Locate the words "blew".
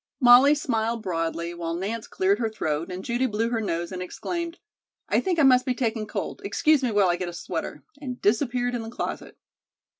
3.27-3.49